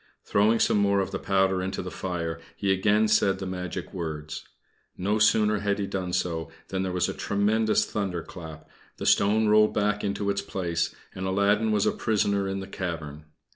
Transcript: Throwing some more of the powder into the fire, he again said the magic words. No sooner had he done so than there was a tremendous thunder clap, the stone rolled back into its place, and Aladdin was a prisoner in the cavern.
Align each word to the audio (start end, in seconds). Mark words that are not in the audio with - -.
Throwing 0.23 0.57
some 0.57 0.79
more 0.79 0.99
of 0.99 1.11
the 1.11 1.19
powder 1.19 1.61
into 1.61 1.83
the 1.83 1.91
fire, 1.91 2.39
he 2.55 2.71
again 2.73 3.07
said 3.07 3.37
the 3.37 3.45
magic 3.45 3.93
words. 3.93 4.43
No 4.97 5.19
sooner 5.19 5.59
had 5.59 5.77
he 5.77 5.85
done 5.85 6.11
so 6.11 6.49
than 6.69 6.81
there 6.81 6.91
was 6.91 7.07
a 7.07 7.13
tremendous 7.13 7.85
thunder 7.85 8.23
clap, 8.23 8.67
the 8.97 9.05
stone 9.05 9.47
rolled 9.47 9.75
back 9.75 10.03
into 10.03 10.31
its 10.31 10.41
place, 10.41 10.95
and 11.13 11.27
Aladdin 11.27 11.71
was 11.71 11.85
a 11.85 11.91
prisoner 11.91 12.47
in 12.47 12.61
the 12.61 12.67
cavern. 12.67 13.25